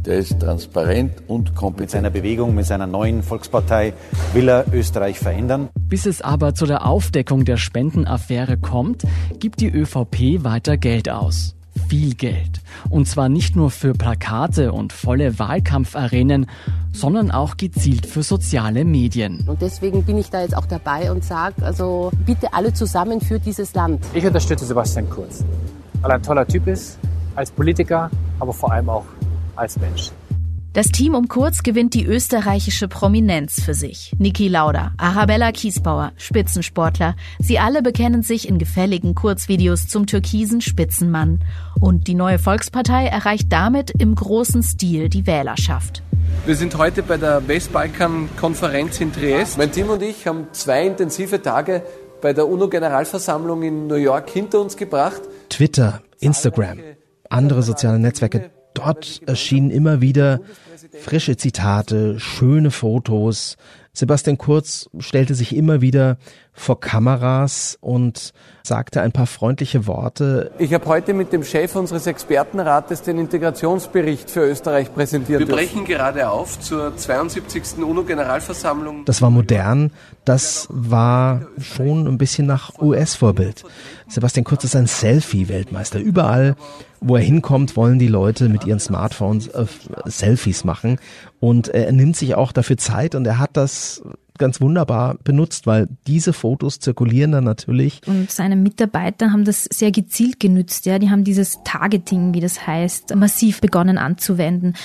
[0.06, 1.82] der ist transparent und kompetent.
[1.82, 3.94] Mit seiner Bewegung, mit seiner neuen Volkspartei
[4.34, 5.70] will er Österreich verändern.
[5.80, 9.04] Bis es aber zu der Aufdeckung der Spendenaffäre kommt,
[9.40, 11.56] gibt die ÖVP weiter Geld aus
[11.91, 12.62] viel Geld.
[12.89, 16.45] Und zwar nicht nur für Plakate und volle Wahlkampfarenen,
[16.93, 19.43] sondern auch gezielt für soziale Medien.
[19.45, 23.39] Und deswegen bin ich da jetzt auch dabei und sage, also bitte alle zusammen für
[23.39, 24.06] dieses Land.
[24.13, 25.43] Ich unterstütze Sebastian Kurz,
[26.01, 26.97] weil er ein toller Typ ist,
[27.36, 29.06] als Politiker, aber vor allem auch
[29.58, 30.12] als Mensch.
[30.73, 34.13] Das Team um Kurz gewinnt die österreichische Prominenz für sich.
[34.19, 37.17] Niki Lauda, Arabella Kiesbauer, Spitzensportler.
[37.39, 41.43] Sie alle bekennen sich in gefälligen Kurzvideos zum türkisen Spitzenmann.
[41.81, 46.03] Und die neue Volkspartei erreicht damit im großen Stil die Wählerschaft.
[46.45, 49.57] Wir sind heute bei der Westbalkan-Konferenz in Triest.
[49.57, 51.84] Mein Team und ich haben zwei intensive Tage
[52.21, 55.21] bei der UNO-Generalversammlung in New York hinter uns gebracht.
[55.49, 56.79] Twitter, Instagram,
[57.29, 60.39] andere soziale Netzwerke Dort erschienen immer wieder
[60.99, 63.58] frische Zitate, schöne Fotos.
[63.93, 66.17] Sebastian Kurz stellte sich immer wieder
[66.54, 68.34] vor Kameras und
[68.64, 70.52] sagte ein paar freundliche Worte.
[70.60, 75.40] Ich habe heute mit dem Chef unseres Expertenrates den Integrationsbericht für Österreich präsentiert.
[75.40, 77.78] Wir brechen gerade auf zur 72.
[77.84, 79.06] UNO-Generalversammlung.
[79.06, 79.92] Das war modern,
[80.26, 83.64] das war schon ein bisschen nach US-Vorbild.
[84.08, 86.00] Sebastian Kurz ist ein Selfie-Weltmeister.
[86.00, 86.56] Überall,
[87.00, 89.66] wo er hinkommt, wollen die Leute mit ihren Smartphones äh,
[90.06, 91.00] Selfies machen.
[91.40, 94.04] Und er nimmt sich auch dafür Zeit und er hat das
[94.38, 98.02] ganz wunderbar benutzt, weil diese Fotos zirkulieren dann natürlich.
[98.08, 101.00] Und seine Mitarbeiter haben das sehr gezielt genützt, ja.
[101.00, 104.76] Die haben dieses Targeting, wie das heißt, massiv begonnen anzuwenden.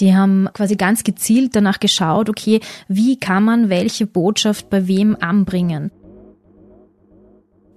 [0.00, 5.16] Die haben quasi ganz gezielt danach geschaut, okay, wie kann man welche Botschaft bei wem
[5.20, 5.90] anbringen?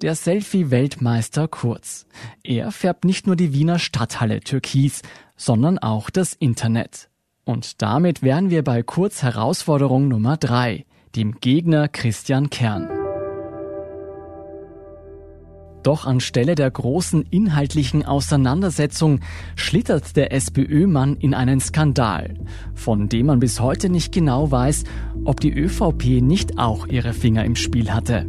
[0.01, 2.05] Der Selfie-Weltmeister Kurz.
[2.43, 5.01] Er färbt nicht nur die Wiener Stadthalle türkis,
[5.37, 7.09] sondern auch das Internet.
[7.45, 12.89] Und damit wären wir bei Kurz Herausforderung Nummer drei dem Gegner Christian Kern.
[15.83, 19.19] Doch anstelle der großen inhaltlichen Auseinandersetzung
[19.55, 22.35] schlittert der SPÖ-Mann in einen Skandal,
[22.73, 24.85] von dem man bis heute nicht genau weiß,
[25.25, 28.25] ob die ÖVP nicht auch ihre Finger im Spiel hatte.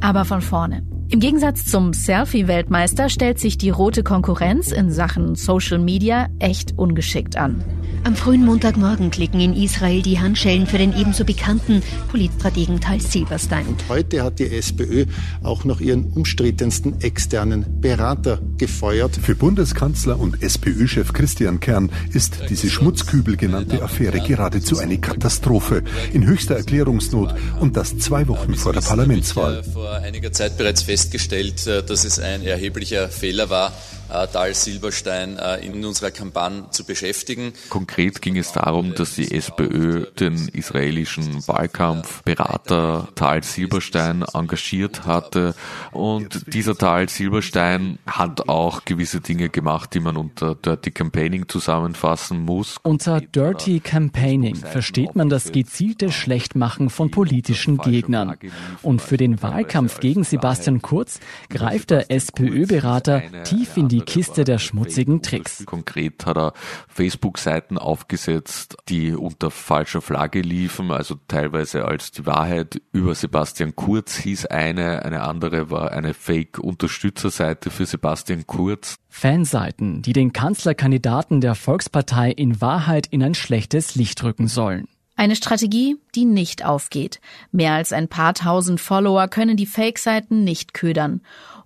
[0.00, 0.89] Aber von vorne.
[1.12, 7.36] Im Gegensatz zum Selfie-Weltmeister stellt sich die rote Konkurrenz in Sachen Social Media echt ungeschickt
[7.36, 7.64] an.
[8.04, 13.66] Am frühen Montagmorgen klicken in Israel die Handschellen für den ebenso bekannten Politstrategen Tal Silberstein.
[13.66, 15.04] Und heute hat die SPÖ
[15.42, 19.16] auch noch ihren umstrittensten externen Berater gefeuert.
[19.16, 25.82] Für Bundeskanzler und SPÖ-Chef Christian Kern ist diese Schmutzkübel genannte Affäre geradezu eine Katastrophe
[26.14, 29.62] in höchster Erklärungsnot und das zwei Wochen vor der Parlamentswahl.
[29.62, 33.72] Vor einiger Zeit bereits festgestellt, äh, dass es ein erheblicher Fehler war,
[34.10, 37.52] Tal Silberstein äh, in unserer Kampagne zu beschäftigen.
[37.68, 45.54] Konkret ging es darum, dass die SPÖ den israelischen Wahlkampfberater Tal Silberstein engagiert hatte
[45.92, 52.44] und dieser Tal Silberstein hat auch gewisse Dinge gemacht, die man unter Dirty Campaigning zusammenfassen
[52.44, 52.76] muss.
[52.82, 58.36] Unter Dirty Campaigning versteht man das gezielte Schlechtmachen von politischen Gegnern.
[58.82, 64.44] Und für den Wahlkampf gegen Sebastian Kurz greift der SPÖ-Berater tief in die die Kiste
[64.44, 65.64] der schmutzigen Tricks.
[65.66, 66.52] Konkret hat er
[66.88, 74.16] Facebook-Seiten aufgesetzt, die unter falscher Flagge liefen, also teilweise als die Wahrheit über Sebastian Kurz
[74.16, 78.96] hieß eine, eine andere war eine Fake-Unterstützerseite für Sebastian Kurz.
[79.08, 84.86] Fanseiten, die den Kanzlerkandidaten der Volkspartei in Wahrheit in ein schlechtes Licht rücken sollen.
[85.20, 87.20] Eine Strategie, die nicht aufgeht.
[87.52, 91.20] Mehr als ein paar tausend Follower können die Fake-Seiten nicht ködern.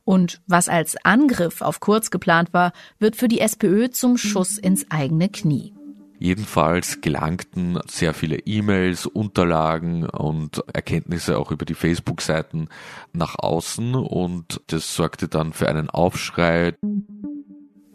[0.05, 4.90] Und was als Angriff auf Kurz geplant war, wird für die SPÖ zum Schuss ins
[4.90, 5.73] eigene Knie.
[6.19, 12.69] Jedenfalls gelangten sehr viele E-Mails, Unterlagen und Erkenntnisse auch über die Facebook-Seiten
[13.12, 16.75] nach außen und das sorgte dann für einen Aufschrei.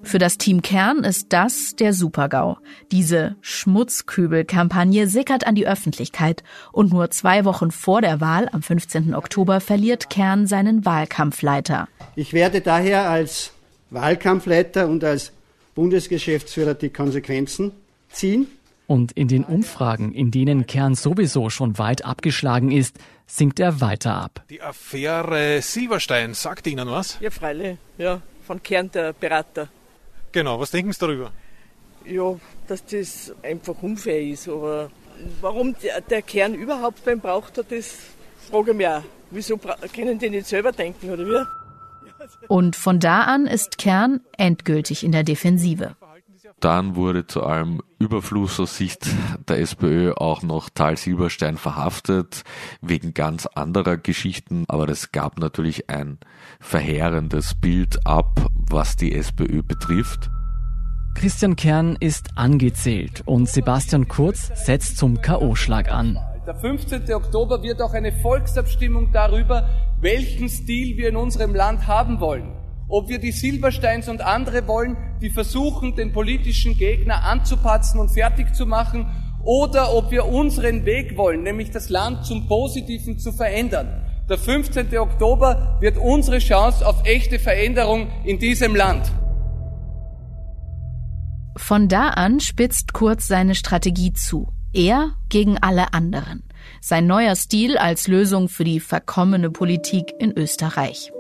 [0.01, 2.57] Für das Team Kern ist das der Supergau.
[2.91, 9.13] Diese Schmutzkübel-Kampagne sickert an die Öffentlichkeit und nur zwei Wochen vor der Wahl am 15.
[9.13, 11.88] Oktober verliert Kern seinen Wahlkampfleiter.
[12.15, 13.51] Ich werde daher als
[13.89, 15.31] Wahlkampfleiter und als
[15.75, 17.71] Bundesgeschäftsführer die Konsequenzen
[18.09, 18.47] ziehen.
[18.88, 24.15] Und in den Umfragen, in denen Kern sowieso schon weit abgeschlagen ist, sinkt er weiter
[24.15, 24.43] ab.
[24.49, 27.19] Die Affäre Silberstein, sagt Ihnen was?
[27.19, 29.67] Ja, freilich, ja, von Kern der Berater.
[30.31, 31.31] Genau, was denken Sie darüber?
[32.05, 32.35] Ja,
[32.67, 34.47] dass das einfach unfair ist.
[34.47, 34.89] Aber
[35.41, 37.95] warum der, der Kern überhaupt beim braucht hat, das
[38.49, 39.03] frage ich mich auch.
[39.31, 41.45] Wieso können die nicht selber denken, oder wie?
[42.47, 45.95] Und von da an ist Kern endgültig in der Defensive.
[46.60, 49.08] Dann wurde zu allem Überfluss aus Sicht
[49.48, 52.43] der SPÖ auch noch Tal Silberstein verhaftet,
[52.82, 54.65] wegen ganz anderer Geschichten.
[54.67, 56.17] Aber das gab natürlich ein
[56.60, 60.30] verheerendes Bild ab, was die SPÖ betrifft.
[61.15, 66.17] Christian Kern ist angezählt und Sebastian Kurz setzt zum K.O.-Schlag an.
[66.45, 67.13] Der 15.
[67.13, 69.67] Oktober wird auch eine Volksabstimmung darüber,
[70.02, 72.59] welchen Stil wir in unserem Land haben wollen
[72.89, 78.54] ob wir die Silbersteins und andere wollen, die versuchen, den politischen Gegner anzupatzen und fertig
[78.54, 79.08] zu machen,
[79.43, 84.06] oder ob wir unseren Weg wollen, nämlich das Land zum Positiven zu verändern.
[84.28, 84.95] Der 15.
[84.97, 89.12] Oktober wird unsere Chance auf echte Veränderung in diesem Land.
[91.58, 94.49] Von da an spitzt Kurz seine Strategie zu.
[94.73, 96.43] Er gegen alle anderen.
[96.82, 101.12] Sein neuer Stil als Lösung für die verkommene Politik in Österreich.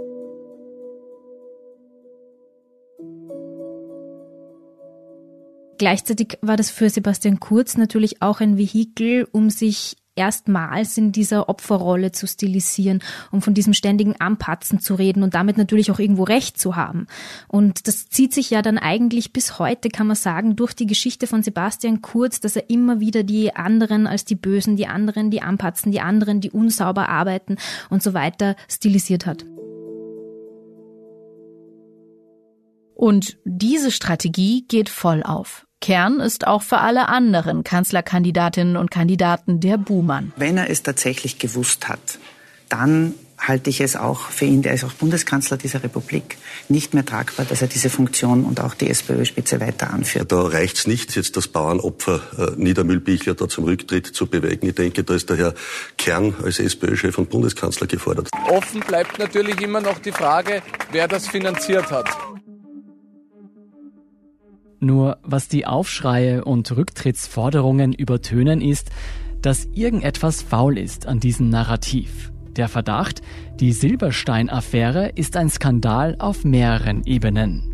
[5.79, 11.47] Gleichzeitig war das für Sebastian Kurz natürlich auch ein Vehikel, um sich erstmals in dieser
[11.47, 16.23] Opferrolle zu stilisieren, um von diesem ständigen Anpatzen zu reden und damit natürlich auch irgendwo
[16.23, 17.07] Recht zu haben.
[17.47, 21.27] Und das zieht sich ja dann eigentlich bis heute, kann man sagen, durch die Geschichte
[21.27, 25.41] von Sebastian Kurz, dass er immer wieder die anderen als die Bösen, die anderen, die
[25.41, 27.55] anpatzen, die anderen, die unsauber arbeiten
[27.89, 29.45] und so weiter stilisiert hat.
[32.95, 35.68] Und diese Strategie geht voll auf.
[35.81, 40.33] Kern ist auch für alle anderen Kanzlerkandidatinnen und Kandidaten der Buhmann.
[40.35, 42.19] Wenn er es tatsächlich gewusst hat,
[42.67, 46.37] dann halte ich es auch für ihn, der ist auch Bundeskanzler dieser Republik,
[46.67, 50.31] nicht mehr tragbar, dass er diese Funktion und auch die SPÖ-Spitze weiter anführt.
[50.31, 54.67] Da reicht es nicht, jetzt das Bauernopfer äh, Niedermühlbichler da zum Rücktritt zu bewegen.
[54.67, 55.53] Ich denke, da ist der Herr
[55.97, 58.29] Kern als SPÖ-Chef und Bundeskanzler gefordert.
[58.49, 62.09] Offen bleibt natürlich immer noch die Frage, wer das finanziert hat.
[64.79, 68.89] Nur was die Aufschreie und Rücktrittsforderungen übertönen ist,
[69.41, 72.31] dass irgendetwas faul ist an diesem Narrativ.
[72.55, 73.21] Der Verdacht,
[73.59, 77.69] die Silberstein-Affäre ist ein Skandal auf mehreren Ebenen.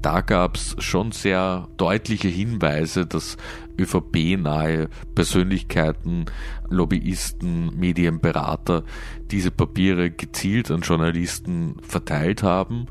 [0.00, 3.36] Da gab es schon sehr deutliche Hinweise, dass
[3.78, 6.26] ÖVP-nahe Persönlichkeiten,
[6.68, 8.84] Lobbyisten, Medienberater
[9.30, 12.86] diese Papiere gezielt an Journalisten verteilt haben.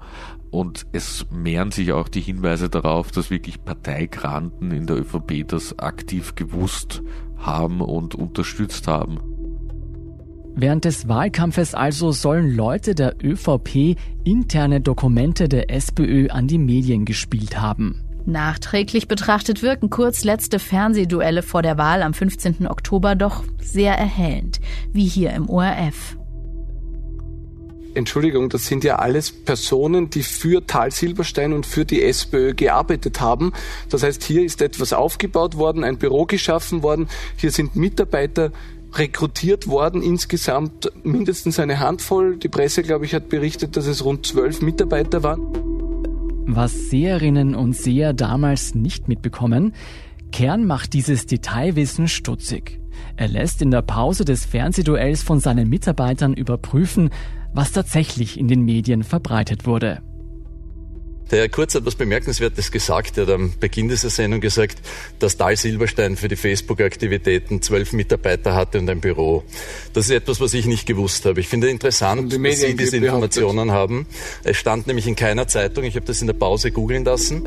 [0.49, 5.77] Und es mehren sich auch die Hinweise darauf, dass wirklich Parteigranten in der ÖVP das
[5.77, 7.01] aktiv gewusst
[7.37, 9.19] haben und unterstützt haben.
[10.59, 17.05] Während des Wahlkampfes also sollen Leute der ÖVP interne Dokumente der SPÖ an die Medien
[17.05, 18.01] gespielt haben.
[18.25, 22.67] Nachträglich betrachtet wirken Kurz letzte Fernsehduelle vor der Wahl am 15.
[22.67, 24.59] Oktober doch sehr erhellend,
[24.91, 26.17] wie hier im ORF.
[27.97, 33.19] Entschuldigung, das sind ja alles Personen, die für Tal Silberstein und für die SPÖ gearbeitet
[33.19, 33.53] haben.
[33.89, 38.51] Das heißt, hier ist etwas aufgebaut worden, ein Büro geschaffen worden, hier sind Mitarbeiter
[38.93, 42.37] rekrutiert worden, insgesamt mindestens eine Handvoll.
[42.37, 45.41] Die Presse, glaube ich, hat berichtet, dass es rund zwölf Mitarbeiter waren.
[46.45, 49.73] Was Seherinnen und Seher damals nicht mitbekommen,
[50.31, 52.79] Kern macht dieses Detailwissen stutzig.
[53.15, 57.09] Er lässt in der Pause des Fernsehduells von seinen Mitarbeitern überprüfen,
[57.57, 60.01] was tatsächlich in den Medien verbreitet wurde.
[61.31, 63.17] Der Herr Kurz hat was Bemerkenswertes gesagt.
[63.17, 64.77] Er hat am Beginn dieser Sendung gesagt,
[65.19, 69.43] dass Dahl Silberstein für die Facebook-Aktivitäten zwölf Mitarbeiter hatte und ein Büro.
[69.91, 71.41] Das ist etwas, was ich nicht gewusst habe.
[71.41, 74.05] Ich finde interessant, die dass Sie diese Informationen haben.
[74.43, 75.83] Es stand nämlich in keiner Zeitung.
[75.83, 77.45] Ich habe das in der Pause googeln lassen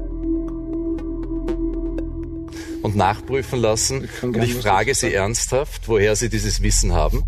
[2.82, 4.04] und nachprüfen lassen.
[4.04, 7.22] Ich und ich frage Sie ernsthaft, woher Sie dieses Wissen haben.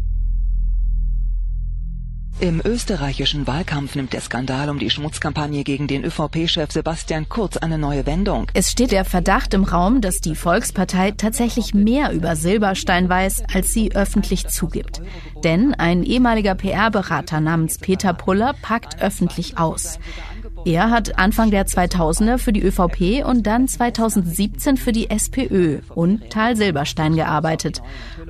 [2.41, 7.78] Im österreichischen Wahlkampf nimmt der Skandal um die Schmutzkampagne gegen den ÖVP-Chef Sebastian Kurz eine
[7.78, 8.47] neue Wendung.
[8.55, 13.72] Es steht der Verdacht im Raum, dass die Volkspartei tatsächlich mehr über Silberstein weiß, als
[13.72, 15.03] sie öffentlich zugibt.
[15.45, 19.99] Denn ein ehemaliger PR-Berater namens Peter Puller packt öffentlich aus.
[20.65, 26.31] Er hat Anfang der 2000er für die ÖVP und dann 2017 für die SPÖ und
[26.31, 27.83] Tal Silberstein gearbeitet.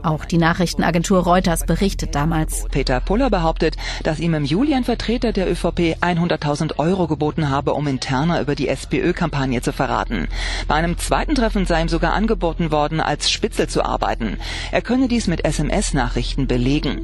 [0.03, 2.64] Auch die Nachrichtenagentur Reuters berichtet damals.
[2.70, 7.74] Peter Puller behauptet, dass ihm im Juli ein Vertreter der ÖVP 100.000 Euro geboten habe,
[7.74, 10.28] um interner über die SPÖ-Kampagne zu verraten.
[10.68, 14.39] Bei einem zweiten Treffen sei ihm sogar angeboten worden, als Spitzel zu arbeiten.
[14.70, 17.03] Er könne dies mit SMS-Nachrichten belegen.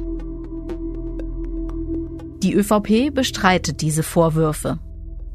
[2.41, 4.79] Die ÖVP bestreitet diese Vorwürfe.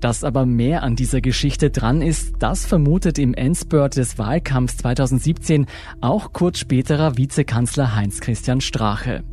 [0.05, 5.65] Dass aber mehr an dieser Geschichte dran ist, das vermutet im Endspurt des Wahlkampfs 2017
[6.03, 9.25] auch kurz späterer Vizekanzler Heinz-Christian Strache.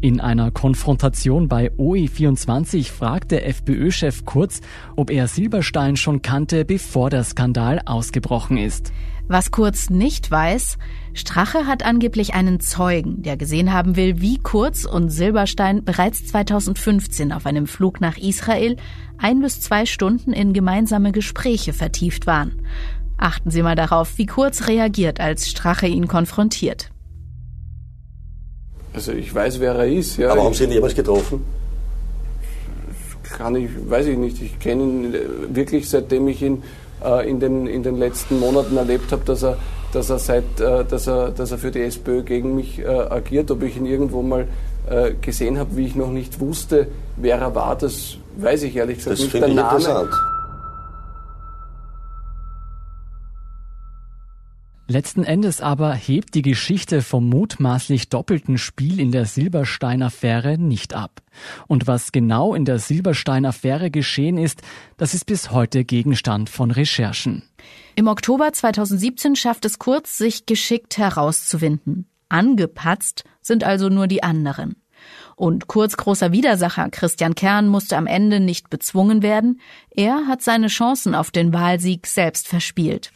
[0.00, 4.60] In einer Konfrontation bei OE24 fragt der FPÖ-Chef Kurz,
[4.96, 8.92] ob er Silberstein schon kannte, bevor der Skandal ausgebrochen ist.
[9.28, 10.78] Was Kurz nicht weiß,
[11.12, 17.32] Strache hat angeblich einen Zeugen, der gesehen haben will, wie Kurz und Silberstein bereits 2015
[17.32, 18.76] auf einem Flug nach Israel
[19.18, 22.62] ein bis zwei Stunden in gemeinsame Gespräche vertieft waren.
[23.16, 26.90] Achten Sie mal darauf, wie Kurz reagiert, als Strache ihn konfrontiert.
[28.94, 30.16] Also ich weiß, wer er ist.
[30.16, 30.32] Ja.
[30.32, 31.44] Aber haben Sie ihn jemals getroffen?
[33.22, 34.40] Kann ich, weiß ich nicht.
[34.40, 35.20] Ich kenne ihn äh,
[35.54, 36.62] wirklich, seitdem ich ihn
[37.04, 39.58] äh, in, den, in den letzten Monaten erlebt habe, dass er,
[39.92, 43.50] dass er, seit, äh, dass er, dass er für die SPÖ gegen mich äh, agiert.
[43.50, 44.48] Ob ich ihn irgendwo mal
[44.90, 48.98] äh, gesehen habe, wie ich noch nicht wusste, wer er war, das weiß ich ehrlich
[48.98, 49.32] gesagt das nicht.
[49.32, 49.76] Finde ich Name.
[49.76, 50.14] interessant.
[54.90, 61.20] Letzten Endes aber hebt die Geschichte vom mutmaßlich doppelten Spiel in der Silberstein-Affäre nicht ab.
[61.66, 64.62] Und was genau in der Silberstein-Affäre geschehen ist,
[64.96, 67.42] das ist bis heute Gegenstand von Recherchen.
[67.96, 72.06] Im Oktober 2017 schafft es Kurz, sich geschickt herauszuwinden.
[72.28, 74.82] Angepatzt sind also nur die anderen.
[75.36, 79.60] Und Kurz großer Widersacher Christian Kern musste am Ende nicht bezwungen werden.
[79.90, 83.12] Er hat seine Chancen auf den Wahlsieg selbst verspielt.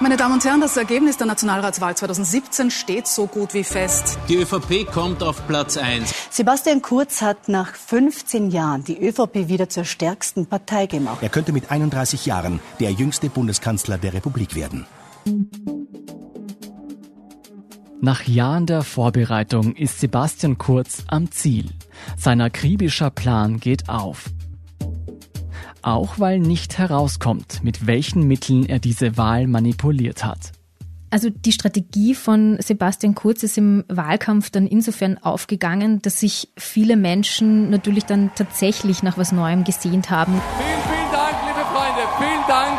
[0.00, 4.16] Meine Damen und Herren, das Ergebnis der Nationalratswahl 2017 steht so gut wie fest.
[4.28, 6.14] Die ÖVP kommt auf Platz 1.
[6.30, 11.18] Sebastian Kurz hat nach 15 Jahren die ÖVP wieder zur stärksten Partei gemacht.
[11.20, 14.86] Er könnte mit 31 Jahren der jüngste Bundeskanzler der Republik werden.
[18.00, 21.72] Nach Jahren der Vorbereitung ist Sebastian Kurz am Ziel.
[22.16, 24.26] Sein akribischer Plan geht auf
[25.92, 30.52] auch weil nicht herauskommt, mit welchen Mitteln er diese Wahl manipuliert hat.
[31.10, 36.96] Also die Strategie von Sebastian Kurz ist im Wahlkampf dann insofern aufgegangen, dass sich viele
[36.96, 40.34] Menschen natürlich dann tatsächlich nach was Neuem gesehnt haben.
[40.58, 42.02] Vielen, vielen Dank, liebe Freunde.
[42.18, 42.78] Vielen Dank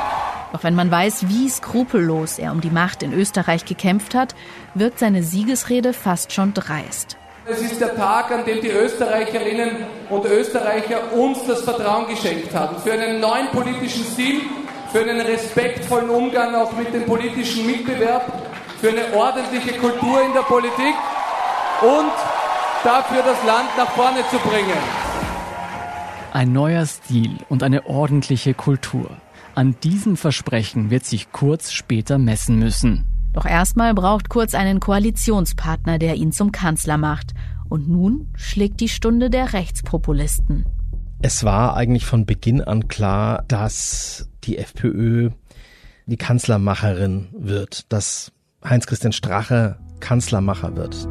[0.53, 4.35] Doch wenn man weiß, wie skrupellos er um die Macht in Österreich gekämpft hat,
[4.75, 7.18] wirkt seine Siegesrede fast schon dreist.
[7.51, 9.77] Es ist der Tag, an dem die Österreicherinnen
[10.11, 12.77] und Österreicher uns das Vertrauen geschenkt haben.
[12.83, 14.41] Für einen neuen politischen Stil,
[14.91, 18.31] für einen respektvollen Umgang auch mit dem politischen Mitbewerb,
[18.79, 20.93] für eine ordentliche Kultur in der Politik
[21.81, 22.13] und
[22.83, 24.77] dafür das Land nach vorne zu bringen.
[26.31, 29.09] Ein neuer Stil und eine ordentliche Kultur.
[29.55, 33.08] An diesem Versprechen wird sich Kurz später messen müssen.
[33.33, 37.33] Doch erstmal braucht Kurz einen Koalitionspartner, der ihn zum Kanzler macht.
[37.69, 40.65] Und nun schlägt die Stunde der Rechtspopulisten.
[41.21, 45.29] Es war eigentlich von Beginn an klar, dass die FPÖ
[46.05, 48.31] die Kanzlermacherin wird, dass
[48.63, 51.07] Heinz-Christian Strache Kanzlermacher wird.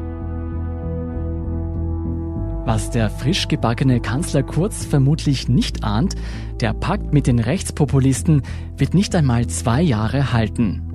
[2.67, 6.17] Was der frisch gebackene Kanzler Kurz vermutlich nicht ahnt,
[6.61, 8.43] der Pakt mit den Rechtspopulisten
[8.77, 10.88] wird nicht einmal zwei Jahre halten.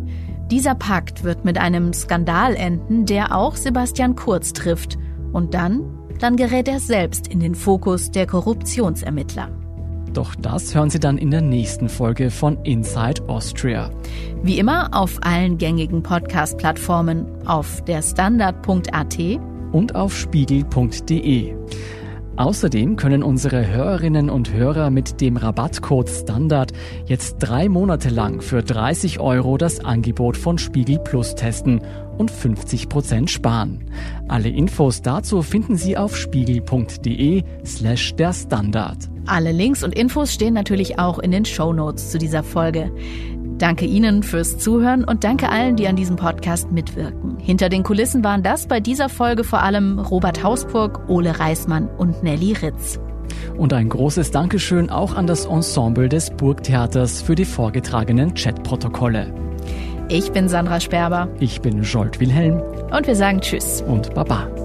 [0.52, 4.98] Dieser Pakt wird mit einem Skandal enden, der auch Sebastian Kurz trifft.
[5.32, 5.84] Und dann,
[6.20, 9.50] dann gerät er selbst in den Fokus der Korruptionsermittler.
[10.14, 13.90] Doch das hören Sie dann in der nächsten Folge von Inside Austria.
[14.44, 19.18] Wie immer auf allen gängigen Podcast-Plattformen, auf derstandard.at
[19.72, 21.56] und auf spiegel.de.
[22.36, 26.72] Außerdem können unsere Hörerinnen und Hörer mit dem Rabattcode Standard
[27.06, 31.82] jetzt drei Monate lang für 30 Euro das Angebot von Spiegel Plus testen
[32.18, 33.86] und 50 Prozent sparen.
[34.28, 38.98] Alle Infos dazu finden Sie auf spiegel.de slash der Standard.
[39.28, 42.92] Alle Links und Infos stehen natürlich auch in den Show Notes zu dieser Folge.
[43.64, 47.38] Danke Ihnen fürs Zuhören und danke allen, die an diesem Podcast mitwirken.
[47.38, 52.24] Hinter den Kulissen waren das bei dieser Folge vor allem Robert Hausburg, Ole Reismann und
[52.24, 53.00] Nelly Ritz.
[53.56, 59.34] Und ein großes Dankeschön auch an das Ensemble des Burgtheaters für die vorgetragenen Chatprotokolle.
[60.10, 61.30] Ich bin Sandra Sperber.
[61.40, 62.62] Ich bin Jolt Wilhelm.
[62.92, 63.82] Und wir sagen Tschüss.
[63.82, 64.63] Und Baba.